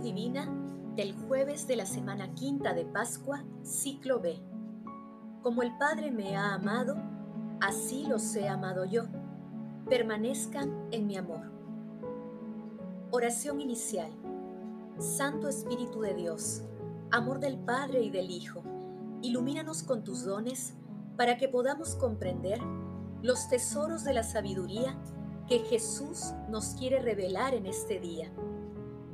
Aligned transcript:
Divina 0.00 0.48
del 0.94 1.14
jueves 1.14 1.66
de 1.66 1.76
la 1.76 1.86
semana 1.86 2.34
quinta 2.34 2.72
de 2.72 2.84
Pascua, 2.84 3.44
ciclo 3.62 4.20
B. 4.20 4.40
Como 5.42 5.62
el 5.62 5.76
Padre 5.76 6.10
me 6.10 6.36
ha 6.36 6.54
amado, 6.54 6.96
así 7.60 8.06
los 8.06 8.34
he 8.36 8.48
amado 8.48 8.84
yo. 8.84 9.04
Permanezcan 9.88 10.88
en 10.90 11.06
mi 11.06 11.16
amor. 11.16 11.52
Oración 13.10 13.60
inicial. 13.60 14.10
Santo 14.98 15.48
Espíritu 15.48 16.00
de 16.00 16.14
Dios, 16.14 16.62
amor 17.10 17.38
del 17.38 17.58
Padre 17.58 18.02
y 18.02 18.10
del 18.10 18.30
Hijo, 18.30 18.62
ilumínanos 19.22 19.82
con 19.82 20.02
tus 20.02 20.24
dones 20.24 20.74
para 21.16 21.36
que 21.36 21.48
podamos 21.48 21.94
comprender 21.94 22.60
los 23.22 23.48
tesoros 23.48 24.04
de 24.04 24.14
la 24.14 24.22
sabiduría 24.22 24.96
que 25.48 25.60
Jesús 25.60 26.32
nos 26.48 26.74
quiere 26.74 27.00
revelar 27.00 27.54
en 27.54 27.66
este 27.66 27.98
día. 28.00 28.30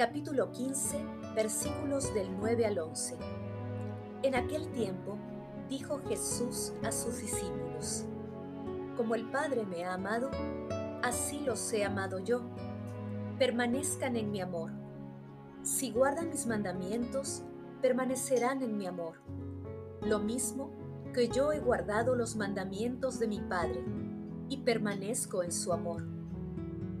capítulo 0.00 0.50
15, 0.50 0.96
versículos 1.34 2.14
del 2.14 2.34
9 2.34 2.64
al 2.64 2.78
11. 2.78 3.18
En 4.22 4.34
aquel 4.34 4.72
tiempo 4.72 5.18
dijo 5.68 6.00
Jesús 6.08 6.72
a 6.82 6.90
sus 6.90 7.18
discípulos, 7.18 8.06
Como 8.96 9.14
el 9.14 9.30
Padre 9.30 9.66
me 9.66 9.84
ha 9.84 9.92
amado, 9.92 10.30
así 11.02 11.40
los 11.40 11.70
he 11.74 11.84
amado 11.84 12.18
yo. 12.18 12.40
Permanezcan 13.38 14.16
en 14.16 14.30
mi 14.30 14.40
amor. 14.40 14.72
Si 15.62 15.90
guardan 15.90 16.30
mis 16.30 16.46
mandamientos, 16.46 17.42
permanecerán 17.82 18.62
en 18.62 18.78
mi 18.78 18.86
amor. 18.86 19.16
Lo 20.00 20.18
mismo 20.18 20.70
que 21.12 21.28
yo 21.28 21.52
he 21.52 21.60
guardado 21.60 22.16
los 22.16 22.36
mandamientos 22.36 23.18
de 23.18 23.28
mi 23.28 23.42
Padre 23.42 23.84
y 24.48 24.62
permanezco 24.62 25.42
en 25.42 25.52
su 25.52 25.74
amor 25.74 26.06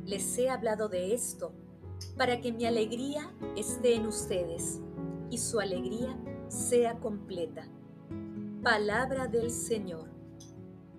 les 0.04 0.36
he 0.38 0.50
hablado 0.50 0.88
de 0.88 1.14
esto 1.14 1.52
para 2.16 2.40
que 2.40 2.52
mi 2.52 2.66
alegría 2.66 3.32
esté 3.56 3.94
en 3.94 4.06
ustedes 4.06 4.80
y 5.30 5.38
su 5.38 5.60
alegría 5.60 6.16
sea 6.48 6.98
completa. 6.98 7.66
Palabra 8.62 9.26
del 9.26 9.50
Señor. 9.50 10.10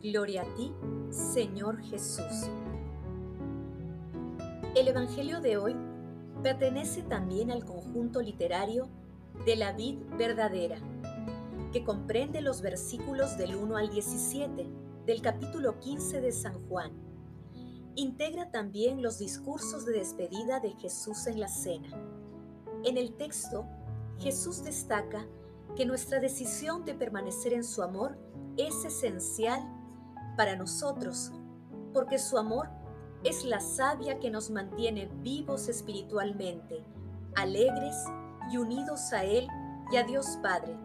Gloria 0.02 0.44
a 0.44 0.56
ti, 0.56 0.74
Señor 1.10 1.82
Jesús. 1.82 2.50
El 4.76 4.88
Evangelio 4.88 5.42
de 5.42 5.58
hoy 5.58 5.76
pertenece 6.42 7.04
también 7.04 7.52
al 7.52 7.66
conjunto 7.66 8.22
literario 8.22 8.88
de 9.46 9.56
la 9.56 9.74
vid 9.74 10.00
verdadera, 10.18 10.80
que 11.72 11.84
comprende 11.84 12.42
los 12.42 12.62
versículos 12.62 13.38
del 13.38 13.56
1 13.56 13.78
al 13.78 13.90
17 13.90 14.68
del 15.06 15.22
capítulo 15.22 15.80
15 15.80 16.22
de 16.22 16.32
San 16.32 16.68
Juan 16.68 17.11
integra 17.96 18.52
también 18.52 19.02
los 19.02 19.18
discursos 19.18 19.86
de 19.86 19.94
despedida 19.94 20.60
de 20.60 20.72
Jesús 20.72 21.28
en 21.28 21.40
la 21.40 21.48
cena. 21.48 21.90
En 22.84 22.98
el 22.98 23.14
texto, 23.16 23.66
Jesús 24.20 24.64
destaca 24.64 25.26
que 25.76 25.86
nuestra 25.86 26.20
decisión 26.20 26.86
de 26.86 26.94
permanecer 26.94 27.54
en 27.54 27.64
su 27.64 27.82
amor 27.82 28.18
es 28.58 28.86
esencial 28.86 29.62
para 30.38 30.56
nosotros, 30.56 31.32
porque 31.94 32.18
su 32.18 32.38
amor 32.38 32.70
es 33.24 33.46
la 33.46 33.60
savia 33.60 34.20
que 34.20 34.32
nos 34.32 34.50
mantiene 34.50 35.10
vivos 35.22 35.68
espiritualmente, 35.68 36.84
alegres 37.36 37.96
y 38.52 38.58
unidos 38.58 39.14
a 39.14 39.24
Él 39.24 39.48
y 39.92 39.98
a 39.98 40.04
Dios 40.04 40.40
Padre. 40.42 40.76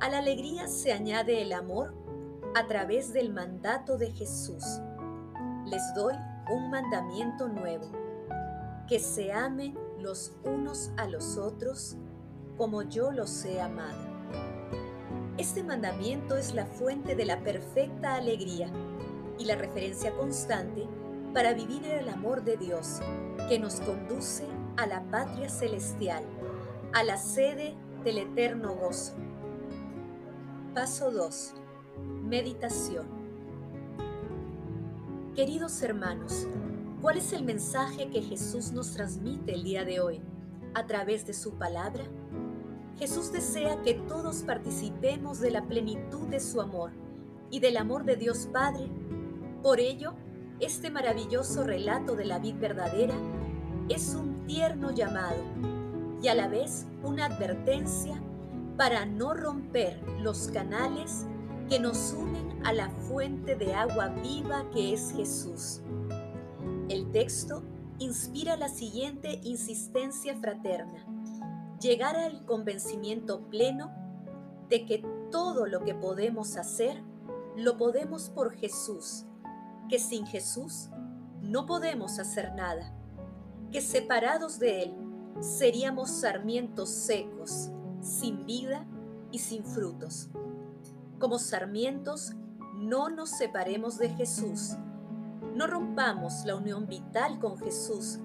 A 0.00 0.08
la 0.08 0.18
alegría 0.18 0.68
se 0.68 0.92
añade 0.92 1.42
el 1.42 1.52
amor 1.52 1.94
a 2.54 2.66
través 2.66 3.12
del 3.12 3.32
mandato 3.32 3.98
de 3.98 4.12
Jesús 4.12 4.80
les 5.66 5.94
doy 5.94 6.14
un 6.50 6.70
mandamiento 6.70 7.48
nuevo, 7.48 7.86
que 8.86 8.98
se 8.98 9.32
amen 9.32 9.78
los 9.98 10.32
unos 10.44 10.92
a 10.96 11.06
los 11.08 11.38
otros 11.38 11.96
como 12.56 12.82
yo 12.82 13.10
los 13.10 13.44
he 13.44 13.60
amado. 13.60 14.14
Este 15.38 15.64
mandamiento 15.64 16.36
es 16.36 16.54
la 16.54 16.66
fuente 16.66 17.16
de 17.16 17.24
la 17.24 17.42
perfecta 17.42 18.14
alegría 18.14 18.70
y 19.38 19.46
la 19.46 19.56
referencia 19.56 20.14
constante 20.14 20.86
para 21.32 21.54
vivir 21.54 21.84
en 21.84 21.98
el 21.98 22.08
amor 22.08 22.44
de 22.44 22.56
Dios, 22.56 23.00
que 23.48 23.58
nos 23.58 23.80
conduce 23.80 24.46
a 24.76 24.86
la 24.86 25.02
patria 25.10 25.48
celestial, 25.48 26.22
a 26.92 27.02
la 27.02 27.16
sede 27.16 27.74
del 28.04 28.18
eterno 28.18 28.74
gozo. 28.74 29.14
Paso 30.74 31.10
2. 31.10 31.54
Meditación. 32.22 33.23
Queridos 35.34 35.82
hermanos, 35.82 36.46
¿cuál 37.02 37.16
es 37.16 37.32
el 37.32 37.42
mensaje 37.42 38.08
que 38.08 38.22
Jesús 38.22 38.70
nos 38.70 38.92
transmite 38.92 39.52
el 39.52 39.64
día 39.64 39.84
de 39.84 39.98
hoy 39.98 40.20
a 40.74 40.86
través 40.86 41.26
de 41.26 41.34
su 41.34 41.54
palabra? 41.54 42.04
Jesús 43.00 43.32
desea 43.32 43.82
que 43.82 43.94
todos 43.94 44.44
participemos 44.44 45.40
de 45.40 45.50
la 45.50 45.64
plenitud 45.64 46.28
de 46.28 46.38
su 46.38 46.60
amor 46.60 46.92
y 47.50 47.58
del 47.58 47.78
amor 47.78 48.04
de 48.04 48.14
Dios 48.14 48.48
Padre. 48.52 48.88
Por 49.60 49.80
ello, 49.80 50.14
este 50.60 50.88
maravilloso 50.88 51.64
relato 51.64 52.14
de 52.14 52.26
la 52.26 52.38
vida 52.38 52.58
verdadera 52.60 53.16
es 53.88 54.14
un 54.14 54.46
tierno 54.46 54.92
llamado 54.92 55.42
y 56.22 56.28
a 56.28 56.36
la 56.36 56.46
vez 56.46 56.86
una 57.02 57.26
advertencia 57.26 58.22
para 58.76 59.04
no 59.04 59.34
romper 59.34 60.00
los 60.20 60.46
canales 60.46 61.26
que 61.68 61.78
nos 61.78 62.12
unen 62.12 62.60
a 62.64 62.72
la 62.72 62.90
fuente 62.90 63.56
de 63.56 63.74
agua 63.74 64.08
viva 64.08 64.68
que 64.70 64.92
es 64.92 65.12
Jesús. 65.12 65.80
El 66.88 67.10
texto 67.12 67.62
inspira 67.98 68.56
la 68.56 68.68
siguiente 68.68 69.40
insistencia 69.42 70.36
fraterna, 70.36 71.06
llegar 71.80 72.16
al 72.16 72.44
convencimiento 72.44 73.48
pleno 73.48 73.92
de 74.68 74.84
que 74.84 75.04
todo 75.30 75.66
lo 75.66 75.84
que 75.84 75.94
podemos 75.94 76.56
hacer, 76.56 77.02
lo 77.56 77.76
podemos 77.76 78.30
por 78.30 78.52
Jesús, 78.54 79.24
que 79.88 79.98
sin 79.98 80.26
Jesús 80.26 80.88
no 81.40 81.66
podemos 81.66 82.18
hacer 82.18 82.54
nada, 82.54 82.92
que 83.70 83.80
separados 83.80 84.58
de 84.58 84.82
Él 84.84 84.94
seríamos 85.40 86.10
sarmientos 86.10 86.90
secos, 86.90 87.70
sin 88.00 88.44
vida 88.46 88.86
y 89.30 89.38
sin 89.38 89.64
frutos. 89.64 90.30
Como 91.18 91.38
sarmientos, 91.38 92.34
no 92.74 93.08
nos 93.08 93.30
separemos 93.30 93.98
de 93.98 94.10
Jesús. 94.10 94.76
No 95.54 95.66
rompamos 95.66 96.44
la 96.44 96.56
unión 96.56 96.86
vital 96.86 97.38
con 97.38 97.56
Jesús 97.58 98.18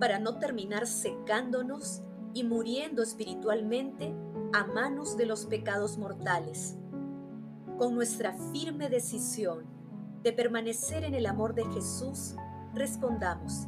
para 0.00 0.18
no 0.18 0.38
terminar 0.38 0.86
secándonos 0.86 2.02
y 2.34 2.42
muriendo 2.44 3.02
espiritualmente 3.02 4.14
a 4.52 4.64
manos 4.64 5.16
de 5.16 5.26
los 5.26 5.46
pecados 5.46 5.96
mortales. 5.98 6.76
Con 7.78 7.94
nuestra 7.94 8.34
firme 8.52 8.88
decisión 8.88 9.64
de 10.22 10.32
permanecer 10.32 11.04
en 11.04 11.14
el 11.14 11.26
amor 11.26 11.54
de 11.54 11.64
Jesús, 11.66 12.34
respondamos, 12.74 13.66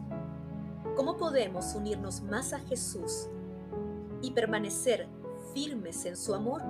¿cómo 0.97 1.17
podemos 1.17 1.75
unirnos 1.75 2.23
más 2.23 2.53
a 2.53 2.59
Jesús 2.59 3.29
y 4.20 4.32
permanecer 4.32 5.09
firmes 5.53 6.05
en 6.05 6.17
su 6.17 6.35
amor? 6.35 6.62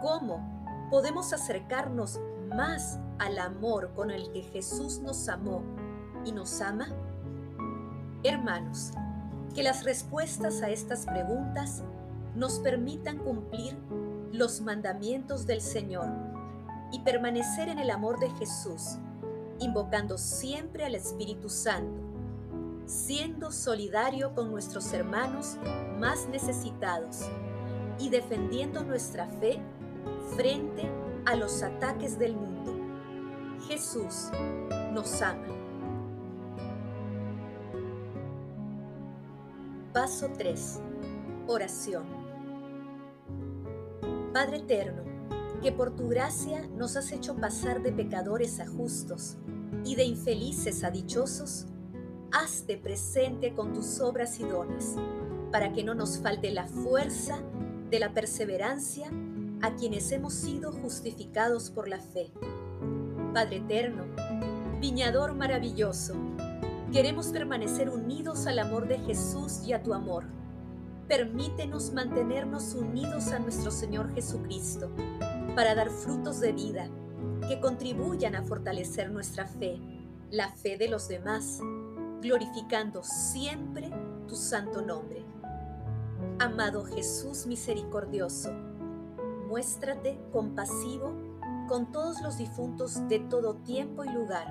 ¿Cómo 0.00 0.51
podemos 0.92 1.32
acercarnos 1.32 2.20
más 2.54 2.98
al 3.18 3.38
amor 3.38 3.92
con 3.96 4.10
el 4.10 4.30
que 4.30 4.42
Jesús 4.42 5.00
nos 5.00 5.26
amó 5.30 5.62
y 6.22 6.32
nos 6.32 6.60
ama? 6.60 6.86
Hermanos, 8.22 8.92
que 9.54 9.62
las 9.62 9.84
respuestas 9.84 10.60
a 10.60 10.68
estas 10.68 11.06
preguntas 11.06 11.82
nos 12.34 12.58
permitan 12.58 13.16
cumplir 13.16 13.74
los 14.32 14.60
mandamientos 14.60 15.46
del 15.46 15.62
Señor 15.62 16.10
y 16.92 17.00
permanecer 17.00 17.70
en 17.70 17.78
el 17.78 17.88
amor 17.88 18.20
de 18.20 18.28
Jesús, 18.32 18.98
invocando 19.60 20.18
siempre 20.18 20.84
al 20.84 20.94
Espíritu 20.94 21.48
Santo, 21.48 22.02
siendo 22.84 23.50
solidario 23.50 24.34
con 24.34 24.50
nuestros 24.50 24.92
hermanos 24.92 25.56
más 25.98 26.28
necesitados 26.28 27.30
y 27.98 28.10
defendiendo 28.10 28.84
nuestra 28.84 29.26
fe 29.26 29.58
frente 30.36 30.90
a 31.26 31.36
los 31.36 31.62
ataques 31.62 32.18
del 32.18 32.34
mundo. 32.34 32.74
Jesús 33.68 34.30
nos 34.92 35.22
ama. 35.22 35.46
Paso 39.92 40.30
3. 40.36 40.80
Oración. 41.46 42.04
Padre 44.32 44.58
eterno, 44.58 45.02
que 45.60 45.70
por 45.70 45.94
tu 45.94 46.08
gracia 46.08 46.66
nos 46.76 46.96
has 46.96 47.12
hecho 47.12 47.36
pasar 47.36 47.82
de 47.82 47.92
pecadores 47.92 48.58
a 48.60 48.66
justos 48.66 49.36
y 49.84 49.94
de 49.94 50.04
infelices 50.04 50.82
a 50.84 50.90
dichosos, 50.90 51.66
hazte 52.32 52.78
presente 52.78 53.54
con 53.54 53.74
tus 53.74 54.00
obras 54.00 54.40
y 54.40 54.44
dones, 54.44 54.96
para 55.50 55.72
que 55.72 55.84
no 55.84 55.94
nos 55.94 56.18
falte 56.18 56.50
la 56.50 56.66
fuerza 56.66 57.42
de 57.90 57.98
la 58.00 58.14
perseverancia 58.14 59.10
a 59.62 59.76
quienes 59.76 60.10
hemos 60.10 60.34
sido 60.34 60.72
justificados 60.72 61.70
por 61.70 61.88
la 61.88 62.00
fe. 62.00 62.32
Padre 63.32 63.58
eterno, 63.58 64.04
viñador 64.80 65.34
maravilloso, 65.34 66.14
queremos 66.92 67.28
permanecer 67.28 67.88
unidos 67.88 68.48
al 68.48 68.58
amor 68.58 68.88
de 68.88 68.98
Jesús 68.98 69.62
y 69.64 69.72
a 69.72 69.80
tu 69.80 69.94
amor. 69.94 70.24
Permítenos 71.06 71.92
mantenernos 71.92 72.74
unidos 72.74 73.28
a 73.28 73.38
nuestro 73.38 73.70
Señor 73.70 74.12
Jesucristo 74.14 74.90
para 75.54 75.76
dar 75.76 75.90
frutos 75.90 76.40
de 76.40 76.52
vida 76.52 76.90
que 77.46 77.60
contribuyan 77.60 78.34
a 78.34 78.42
fortalecer 78.42 79.12
nuestra 79.12 79.46
fe, 79.46 79.80
la 80.30 80.50
fe 80.50 80.76
de 80.76 80.88
los 80.88 81.06
demás, 81.06 81.60
glorificando 82.20 83.04
siempre 83.04 83.90
tu 84.26 84.34
santo 84.34 84.82
nombre. 84.82 85.24
Amado 86.40 86.84
Jesús 86.84 87.46
misericordioso, 87.46 88.50
muéstrate 89.52 90.18
compasivo 90.32 91.12
con 91.68 91.92
todos 91.92 92.22
los 92.22 92.38
difuntos 92.38 93.06
de 93.08 93.18
todo 93.18 93.56
tiempo 93.56 94.02
y 94.02 94.08
lugar 94.08 94.46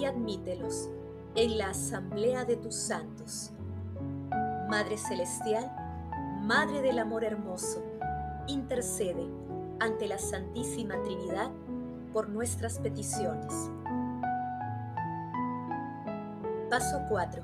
y 0.00 0.06
admítelos 0.06 0.88
en 1.34 1.58
la 1.58 1.68
asamblea 1.68 2.46
de 2.46 2.56
tus 2.56 2.76
santos. 2.76 3.50
Madre 4.70 4.96
Celestial, 4.96 5.70
Madre 6.40 6.80
del 6.80 6.98
Amor 6.98 7.24
Hermoso, 7.24 7.84
intercede 8.46 9.28
ante 9.80 10.08
la 10.08 10.16
Santísima 10.16 10.94
Trinidad 11.02 11.50
por 12.14 12.30
nuestras 12.30 12.78
peticiones. 12.78 13.52
Paso 16.70 17.02
4. 17.10 17.42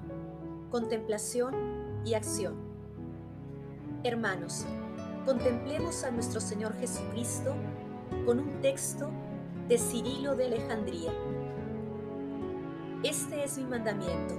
Contemplación 0.70 2.02
y 2.06 2.14
acción. 2.14 2.54
Hermanos, 4.04 4.64
contemplemos 5.24 6.04
a 6.04 6.10
nuestro 6.10 6.40
Señor 6.40 6.74
Jesucristo 6.78 7.54
con 8.26 8.40
un 8.40 8.60
texto 8.60 9.08
de 9.68 9.78
Cirilo 9.78 10.34
de 10.34 10.46
Alejandría. 10.46 11.12
Este 13.02 13.44
es 13.44 13.58
mi 13.58 13.64
mandamiento, 13.64 14.34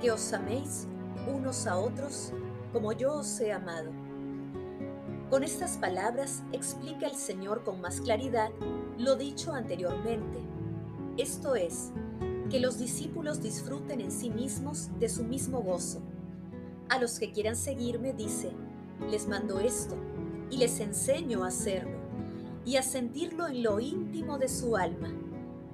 que 0.00 0.10
os 0.10 0.32
améis 0.32 0.86
unos 1.32 1.66
a 1.66 1.76
otros 1.76 2.32
como 2.72 2.92
yo 2.92 3.14
os 3.14 3.40
he 3.40 3.52
amado. 3.52 3.90
Con 5.30 5.42
estas 5.42 5.76
palabras 5.76 6.42
explica 6.52 7.06
el 7.06 7.16
Señor 7.16 7.64
con 7.64 7.80
más 7.80 8.00
claridad 8.00 8.50
lo 8.98 9.16
dicho 9.16 9.52
anteriormente. 9.52 10.38
Esto 11.16 11.56
es, 11.56 11.90
que 12.50 12.60
los 12.60 12.78
discípulos 12.78 13.42
disfruten 13.42 14.00
en 14.00 14.12
sí 14.12 14.30
mismos 14.30 14.88
de 15.00 15.08
su 15.08 15.24
mismo 15.24 15.62
gozo. 15.62 16.00
A 16.88 17.00
los 17.00 17.18
que 17.18 17.32
quieran 17.32 17.56
seguirme 17.56 18.12
dice, 18.12 18.52
les 19.10 19.28
mando 19.28 19.60
esto 19.60 19.96
y 20.50 20.58
les 20.58 20.80
enseño 20.80 21.44
a 21.44 21.48
hacerlo 21.48 21.96
y 22.64 22.76
a 22.76 22.82
sentirlo 22.82 23.46
en 23.46 23.62
lo 23.62 23.78
íntimo 23.78 24.38
de 24.38 24.48
su 24.48 24.76
alma, 24.76 25.12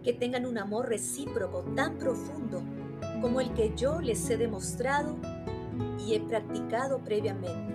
que 0.03 0.13
tengan 0.13 0.45
un 0.45 0.59
amor 0.59 0.89
recíproco 0.89 1.63
tan 1.75 1.97
profundo 1.97 2.63
como 3.21 3.41
el 3.41 3.53
que 3.55 3.73
yo 3.75 4.01
les 4.01 4.29
he 4.29 4.37
demostrado 4.37 5.17
y 5.99 6.15
he 6.15 6.21
practicado 6.21 6.99
previamente. 6.99 7.73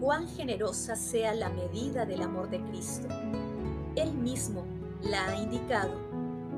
Cuán 0.00 0.28
generosa 0.28 0.96
sea 0.96 1.34
la 1.34 1.48
medida 1.48 2.04
del 2.04 2.22
amor 2.22 2.50
de 2.50 2.60
Cristo. 2.62 3.08
Él 3.96 4.12
mismo 4.12 4.64
la 5.02 5.26
ha 5.26 5.42
indicado 5.42 5.92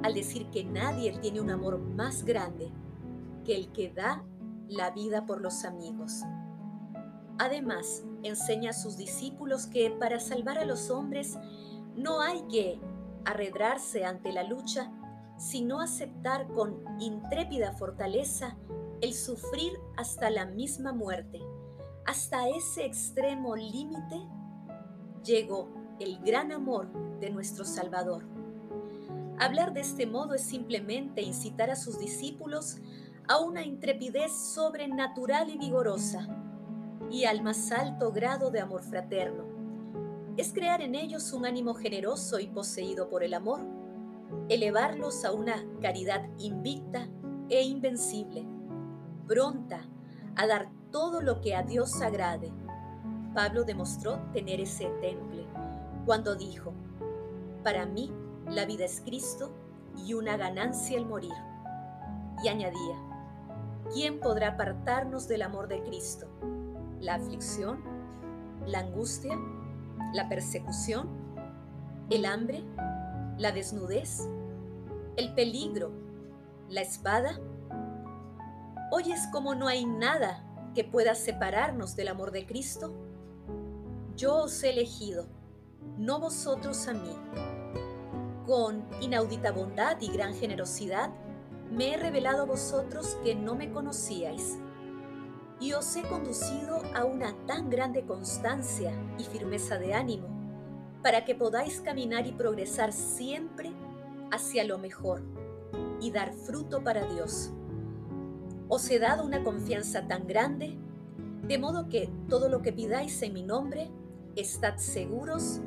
al 0.03 0.15
decir 0.15 0.51
que 0.51 0.65
nadie 0.65 1.19
tiene 1.21 1.41
un 1.41 1.51
amor 1.51 1.79
más 1.79 2.25
grande 2.25 2.71
que 3.45 3.57
el 3.57 3.73
que 3.73 3.91
da 3.91 4.25
la 4.69 4.91
vida 4.91 5.27
por 5.27 5.41
los 5.41 5.65
amigos. 5.65 6.23
Además, 7.39 8.05
enseña 8.23 8.71
a 8.71 8.75
sus 8.75 8.97
discípulos 8.97 9.67
que 9.67 9.91
para 9.91 10.21
salvar 10.21 10.59
a 10.59 10.65
los 10.65 10.91
hombres 10.91 11.37
no 11.95 12.21
hay 12.21 12.43
que 12.49 12.81
arredrarse 13.25 14.05
ante 14.05 14.33
la 14.33 14.43
lucha, 14.43 14.91
sino 15.37 15.81
aceptar 15.81 16.49
con 16.49 16.83
intrépida 16.99 17.73
fortaleza 17.73 18.57
el 19.03 19.13
sufrir 19.13 19.73
hasta 19.97 20.31
la 20.31 20.47
misma 20.47 20.93
muerte. 20.93 21.41
Hasta 22.07 22.49
ese 22.49 22.87
extremo 22.87 23.55
límite 23.55 24.23
llegó 25.25 25.69
el 26.01 26.19
gran 26.21 26.53
amor 26.53 26.89
de 27.21 27.31
nuestro 27.31 27.65
Salvador. 27.65 28.25
Hablar 29.39 29.75
de 29.75 29.81
este 29.81 30.07
modo 30.07 30.35
es 30.35 30.43
simplemente 30.43 31.21
incitar 31.21 31.71
a 31.71 31.77
sus 31.77 31.99
discípulos 31.99 32.79
a 33.29 33.41
una 33.41 33.63
intrepidez 33.63 34.33
sobrenatural 34.33 35.51
y 35.51 35.59
vigorosa 35.59 36.46
y 37.11 37.25
al 37.25 37.43
más 37.43 37.73
alto 37.73 38.13
grado 38.13 38.51
de 38.51 38.61
amor 38.61 38.83
fraterno. 38.83 39.45
Es 40.37 40.53
crear 40.53 40.83
en 40.83 40.95
ellos 40.95 41.33
un 41.33 41.47
ánimo 41.47 41.75
generoso 41.75 42.39
y 42.39 42.49
poseído 42.49 43.09
por 43.09 43.23
el 43.23 43.35
amor, 43.35 43.61
elevarlos 44.49 45.25
a 45.25 45.33
una 45.33 45.65
caridad 45.81 46.29
invicta 46.39 47.09
e 47.49 47.63
invencible, 47.63 48.47
pronta 49.27 49.81
a 50.37 50.47
dar 50.47 50.69
todo 50.91 51.21
lo 51.21 51.41
que 51.41 51.55
a 51.55 51.63
Dios 51.63 52.01
agrade. 52.03 52.53
Pablo 53.35 53.65
demostró 53.65 54.19
tener 54.33 54.61
ese 54.61 54.87
temple 55.01 55.47
cuando 56.05 56.35
dijo, 56.37 56.73
para 57.63 57.87
mí 57.87 58.13
la 58.49 58.65
vida 58.65 58.85
es 58.85 59.01
Cristo 59.01 59.53
y 59.97 60.15
una 60.15 60.37
ganancia 60.37 60.97
el 60.97 61.07
morir. 61.07 61.33
Y 62.45 62.49
añadía, 62.49 62.97
¿quién 63.93 64.21
podrá 64.21 64.49
apartarnos 64.49 65.27
del 65.27 65.43
amor 65.43 65.69
de 65.69 65.83
Cristo? 65.83 66.29
La 67.01 67.15
aflicción, 67.15 67.83
la 68.67 68.81
angustia, 68.81 69.39
la 70.13 70.29
persecución, 70.29 71.09
el 72.11 72.25
hambre, 72.25 72.65
la 73.39 73.53
desnudez, 73.53 74.29
el 75.17 75.35
peligro, 75.35 75.93
la 76.69 76.81
espada. 76.81 77.39
¿Oyes 78.91 79.29
cómo 79.33 79.55
no 79.55 79.69
hay 79.69 79.85
nada 79.85 80.45
que 80.75 80.85
pueda 80.85 81.15
separarnos 81.15 81.97
del 81.97 82.09
amor 82.09 82.33
de 82.33 82.47
Cristo? 82.47 82.93
Yo 84.17 84.45
os 84.45 84.63
he 84.63 84.71
elegido, 84.71 85.27
no 85.99 86.21
vosotros 86.21 86.87
a 86.89 86.95
mí. 86.95 87.17
Con 88.47 88.85
inaudita 89.01 89.53
bondad 89.53 90.01
y 90.01 90.09
gran 90.09 90.35
generosidad, 90.35 91.11
me 91.71 91.95
he 91.95 91.97
revelado 91.97 92.43
a 92.43 92.47
vosotros 92.47 93.19
que 93.25 93.35
no 93.35 93.57
me 93.57 93.71
conocíais 93.73 94.59
y 95.61 95.73
os 95.73 95.97
he 95.97 96.03
conducido 96.03 96.83
a 96.95 97.05
una 97.05 97.35
tan 97.47 97.71
grande 97.71 98.05
constancia 98.05 98.93
y 99.19 99.25
firmeza 99.25 99.79
de 99.79 99.95
ánimo, 99.95 100.29
para 101.03 101.25
que 101.25 101.35
podáis 101.35 101.81
caminar 101.81 102.27
y 102.27 102.33
progresar 102.33 102.93
siempre 102.93 103.73
hacia 104.31 104.65
lo 104.65 104.79
mejor 104.79 105.23
y 106.01 106.11
dar 106.11 106.33
fruto 106.35 106.83
para 106.83 107.07
Dios. 107.07 107.53
Os 108.69 108.91
he 108.91 108.99
dado 108.99 109.25
una 109.25 109.45
confianza 109.45 110.07
tan 110.07 110.27
grande, 110.27 110.77
de 111.47 111.59
modo 111.59 111.89
que 111.89 112.11
todo 112.29 112.49
lo 112.49 112.61
que 112.61 112.73
pidáis 112.73 113.23
en 113.23 113.33
mi 113.33 113.43
nombre, 113.43 113.91
estad 114.35 114.77
seguros 114.77 115.61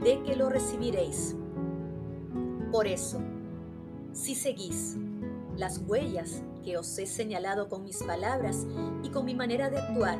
de 0.00 0.22
que 0.22 0.36
lo 0.36 0.48
recibiréis. 0.48 1.36
Por 2.70 2.86
eso, 2.86 3.20
si 4.12 4.34
seguís 4.34 4.96
las 5.56 5.78
huellas 5.78 6.42
que 6.64 6.76
os 6.78 6.98
he 6.98 7.06
señalado 7.06 7.68
con 7.68 7.84
mis 7.84 8.02
palabras 8.02 8.66
y 9.02 9.10
con 9.10 9.24
mi 9.24 9.34
manera 9.34 9.70
de 9.70 9.78
actuar, 9.78 10.18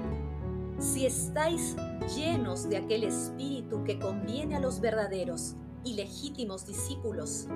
si 0.79 1.07
estáis 1.07 1.77
llenos 2.15 2.69
de 2.69 2.77
aquel 2.77 3.05
espíritu 3.05 3.85
que 3.85 3.99
conviene 3.99 4.57
a 4.57 4.61
los 4.61 4.81
verdaderos 4.81 5.55
y 5.85 5.95
legítimos 5.95 6.67
discípulos, 6.67 7.47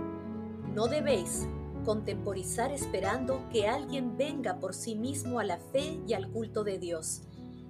no 0.75 0.87
debéis 0.87 1.47
contemporizar 1.85 2.73
esperando 2.73 3.49
que 3.51 3.69
alguien 3.69 4.17
venga 4.17 4.59
por 4.59 4.75
sí 4.75 4.95
mismo 4.95 5.41
a 5.41 5.45
la 5.45 5.59
fe 5.59 6.01
y 6.07 6.13
al 6.13 6.31
culto 6.31 6.65
de 6.65 6.79
Dios, 6.79 7.23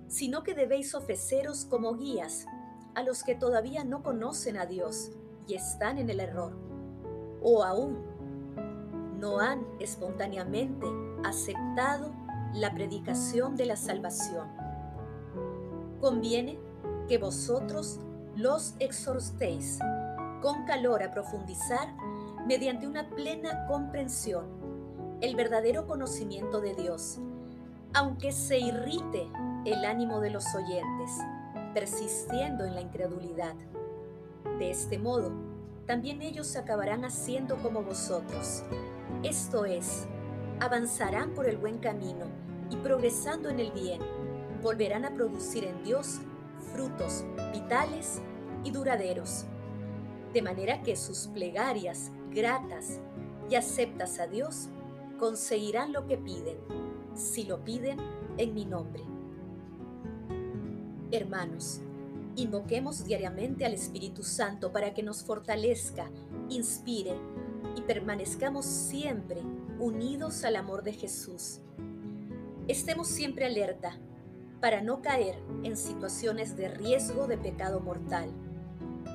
sino 0.08 0.42
que 0.42 0.54
debéis 0.54 0.94
ofreceros 0.94 1.64
como 1.64 1.96
guías 1.96 2.46
a 2.94 3.02
los 3.02 3.22
que 3.22 3.34
todavía 3.34 3.84
no 3.84 4.02
conocen 4.02 4.56
a 4.56 4.66
Dios 4.66 5.10
y 5.46 5.54
están 5.54 5.98
en 5.98 6.10
el 6.10 6.20
error, 6.20 6.56
o 7.42 7.62
aún 7.62 7.98
no 9.18 9.40
han 9.40 9.66
espontáneamente 9.80 10.87
aceptado 11.25 12.12
la 12.54 12.75
predicación 12.75 13.56
de 13.56 13.66
la 13.66 13.76
salvación. 13.76 14.48
Conviene 16.00 16.58
que 17.08 17.18
vosotros 17.18 18.00
los 18.37 18.75
exhortéis 18.78 19.78
con 20.40 20.64
calor 20.64 21.02
a 21.02 21.10
profundizar 21.10 21.88
mediante 22.46 22.87
una 22.87 23.10
plena 23.10 23.66
comprensión 23.66 24.46
el 25.20 25.34
verdadero 25.34 25.87
conocimiento 25.87 26.60
de 26.60 26.75
Dios, 26.75 27.18
aunque 27.92 28.30
se 28.30 28.58
irrite 28.58 29.28
el 29.64 29.84
ánimo 29.84 30.20
de 30.20 30.30
los 30.30 30.44
oyentes, 30.54 31.10
persistiendo 31.75 32.64
en 32.64 32.75
la 32.75 32.80
incredulidad. 32.80 33.54
De 34.58 34.70
este 34.70 34.98
modo, 34.98 35.32
también 35.87 36.22
ellos 36.22 36.54
acabarán 36.56 37.04
haciendo 37.04 37.56
como 37.56 37.82
vosotros. 37.82 38.62
Esto 39.22 39.64
es, 39.64 40.06
avanzarán 40.60 41.34
por 41.34 41.48
el 41.48 41.56
buen 41.56 41.78
camino 41.78 42.26
y 42.70 42.76
progresando 42.76 43.48
en 43.48 43.60
el 43.60 43.72
bien, 43.72 44.00
volverán 44.62 45.04
a 45.04 45.14
producir 45.14 45.64
en 45.64 45.82
Dios 45.82 46.20
frutos 46.72 47.24
vitales 47.52 48.20
y 48.64 48.70
duraderos, 48.70 49.44
de 50.32 50.42
manera 50.42 50.82
que 50.82 50.96
sus 50.96 51.28
plegarias 51.28 52.10
gratas 52.30 53.00
y 53.48 53.54
aceptas 53.54 54.18
a 54.18 54.26
Dios 54.26 54.68
conseguirán 55.18 55.92
lo 55.92 56.06
que 56.06 56.18
piden, 56.18 56.58
si 57.14 57.44
lo 57.44 57.64
piden 57.64 57.98
en 58.36 58.54
mi 58.54 58.64
nombre. 58.64 59.02
Hermanos, 61.10 61.80
invoquemos 62.36 63.04
diariamente 63.04 63.64
al 63.64 63.72
Espíritu 63.72 64.22
Santo 64.22 64.70
para 64.72 64.92
que 64.92 65.02
nos 65.02 65.24
fortalezca, 65.24 66.10
inspire 66.50 67.14
y 67.76 67.80
permanezcamos 67.82 68.66
siempre 68.66 69.42
unidos 69.78 70.44
al 70.44 70.56
amor 70.56 70.82
de 70.82 70.92
Jesús. 70.92 71.61
Estemos 72.66 73.08
siempre 73.08 73.47
alerta 73.47 73.99
para 74.61 74.82
no 74.82 75.02
caer 75.02 75.37
en 75.62 75.76
situaciones 75.76 76.56
de 76.56 76.68
riesgo 76.68 77.26
de 77.26 77.38
pecado 77.38 77.80
mortal. 77.80 78.30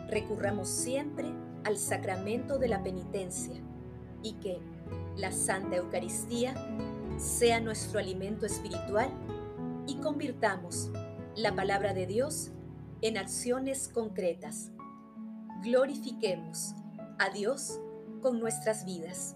Recurramos 0.10 0.70
siempre 0.70 1.32
al 1.64 1.78
sacramento 1.78 2.58
de 2.60 2.68
la 2.68 2.82
penitencia 2.82 3.56
y 4.22 4.34
que 4.34 4.60
la 5.18 5.32
Santa 5.32 5.76
Eucaristía 5.76 6.54
sea 7.18 7.60
nuestro 7.60 8.00
alimento 8.00 8.46
espiritual 8.46 9.10
y 9.86 9.96
convirtamos 9.98 10.92
la 11.36 11.56
palabra 11.56 11.94
de 11.94 12.08
Dios 12.08 12.52
en 13.02 13.18
acciones 13.18 13.88
concretas. 13.90 14.72
Glorifiquemos 15.62 16.74
a 17.20 17.30
Dios 17.30 17.80
con 18.22 18.40
nuestras 18.40 18.86
vidas. 18.86 19.36